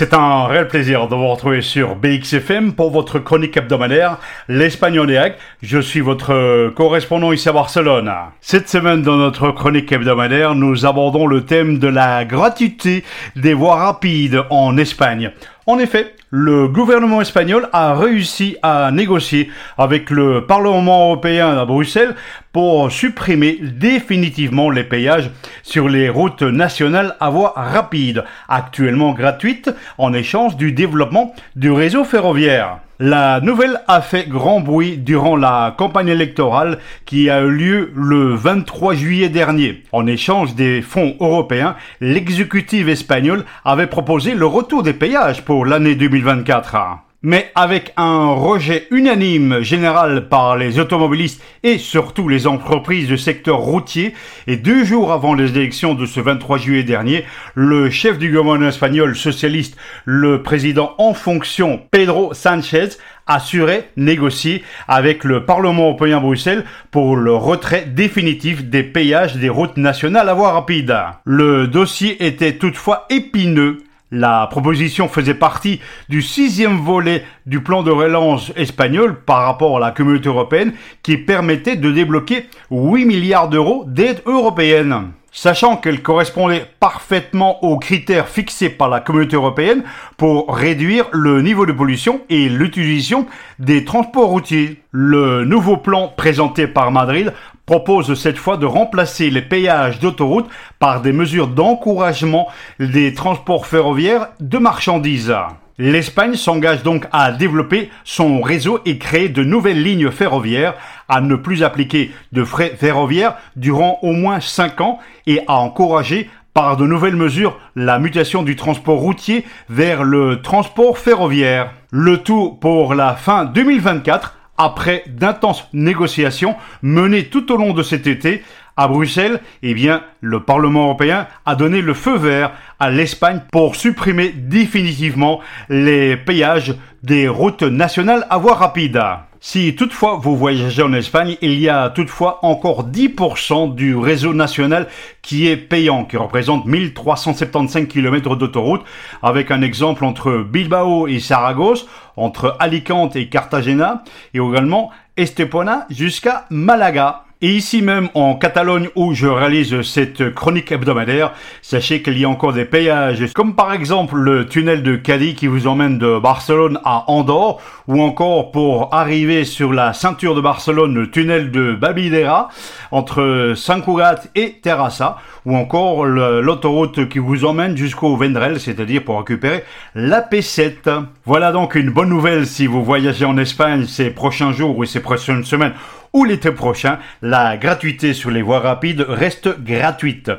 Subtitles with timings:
[0.00, 4.16] C'est un réel plaisir de vous retrouver sur BXFM pour votre chronique hebdomadaire,
[4.48, 8.10] l'Espagnol Je suis votre correspondant ici à Barcelone.
[8.40, 13.04] Cette semaine, dans notre chronique hebdomadaire, nous abordons le thème de la gratuité
[13.36, 15.32] des voies rapides en Espagne.
[15.66, 22.14] En effet, le gouvernement espagnol a réussi à négocier avec le Parlement européen à Bruxelles
[22.52, 25.30] pour supprimer définitivement les péages
[25.64, 32.04] sur les routes nationales à voie rapide, actuellement gratuites, en échange du développement du réseau
[32.04, 32.78] ferroviaire.
[33.02, 38.34] La nouvelle a fait grand bruit durant la campagne électorale qui a eu lieu le
[38.34, 39.84] 23 juillet dernier.
[39.90, 45.94] En échange des fonds européens, l'exécutif espagnol avait proposé le retour des péages pour l'année
[45.94, 46.74] 2024
[47.22, 53.58] mais avec un rejet unanime général par les automobilistes et surtout les entreprises du secteur
[53.58, 54.14] routier,
[54.46, 57.24] et deux jours avant les élections de ce 23 juillet dernier,
[57.54, 62.88] le chef du gouvernement espagnol socialiste, le président en fonction Pedro Sanchez,
[63.26, 69.76] assurait négocier avec le Parlement européen Bruxelles pour le retrait définitif des péages des routes
[69.76, 70.96] nationales à voie rapide.
[71.24, 77.90] Le dossier était toutefois épineux la proposition faisait partie du sixième volet du plan de
[77.90, 83.84] relance espagnol par rapport à la communauté européenne qui permettait de débloquer 8 milliards d'euros
[83.86, 85.12] d'aide européenne.
[85.32, 89.84] Sachant qu'elle correspondait parfaitement aux critères fixés par la communauté européenne
[90.16, 93.26] pour réduire le niveau de pollution et l'utilisation
[93.60, 94.82] des transports routiers.
[94.90, 97.32] Le nouveau plan présenté par Madrid
[97.70, 102.48] propose cette fois de remplacer les péages d'autoroute par des mesures d'encouragement
[102.80, 105.32] des transports ferroviaires de marchandises.
[105.78, 110.74] L'Espagne s'engage donc à développer son réseau et créer de nouvelles lignes ferroviaires,
[111.08, 116.28] à ne plus appliquer de frais ferroviaires durant au moins 5 ans et à encourager
[116.52, 121.70] par de nouvelles mesures la mutation du transport routier vers le transport ferroviaire.
[121.92, 128.06] Le tout pour la fin 2024 après d'intenses négociations menées tout au long de cet
[128.06, 128.42] été
[128.76, 133.74] à Bruxelles, eh bien, le Parlement européen a donné le feu vert à l'Espagne pour
[133.74, 135.40] supprimer définitivement
[135.70, 139.00] les péages des routes nationales à voie rapide.
[139.42, 144.86] Si toutefois vous voyagez en Espagne, il y a toutefois encore 10% du réseau national
[145.22, 148.82] qui est payant, qui représente 1375 km d'autoroute,
[149.22, 156.44] avec un exemple entre Bilbao et Saragosse, entre Alicante et Cartagena, et également Estepona jusqu'à
[156.50, 157.24] Malaga.
[157.42, 162.28] Et ici même en Catalogne où je réalise cette chronique hebdomadaire, sachez qu'il y a
[162.28, 166.78] encore des péages, comme par exemple le tunnel de Cadiz qui vous emmène de Barcelone
[166.84, 167.58] à Andorre,
[167.88, 172.50] ou encore pour arriver sur la ceinture de Barcelone, le tunnel de Babidera
[172.90, 179.18] entre Sant Cugat et Terrassa, ou encore l'autoroute qui vous emmène jusqu'au Vendrell, c'est-à-dire pour
[179.18, 179.64] récupérer
[179.94, 181.04] la P7.
[181.24, 185.00] Voilà donc une bonne nouvelle si vous voyagez en Espagne ces prochains jours ou ces
[185.00, 185.72] prochaines semaines
[186.12, 190.30] ou l'été prochain, la gratuité sur les voies rapides reste gratuite.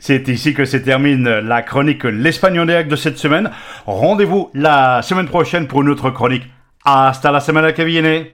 [0.00, 3.50] C'est ici que se termine la chronique L'Espagnol de cette semaine.
[3.86, 6.44] Rendez-vous la semaine prochaine pour une autre chronique.
[6.86, 8.22] Hasta la semana que viene.